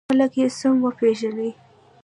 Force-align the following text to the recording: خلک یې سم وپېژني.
خلک 0.09 0.33
یې 0.39 0.47
سم 0.59 0.75
وپېژني. 0.85 1.49